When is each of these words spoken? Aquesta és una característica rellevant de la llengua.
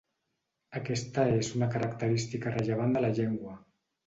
Aquesta 0.79 1.25
és 1.41 1.51
una 1.59 1.67
característica 1.75 2.55
rellevant 2.57 2.97
de 2.97 3.05
la 3.07 3.13
llengua. 3.23 3.55